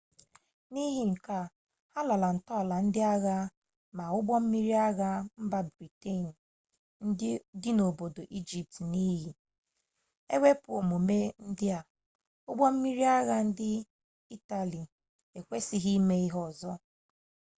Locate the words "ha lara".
1.91-2.29